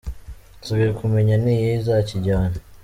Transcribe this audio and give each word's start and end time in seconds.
Hasigaye 0.59 0.91
kumenya 0.99 1.33
ni 1.43 1.51
iyihe 1.55 1.73
izakijyana?. 1.79 2.57